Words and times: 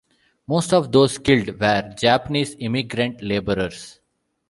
Most 0.47 0.73
of 0.73 0.91
those 0.91 1.19
killed 1.19 1.59
were 1.59 1.93
Japanese 1.95 2.55
immigrant 2.57 3.21
laborers. 3.21 3.99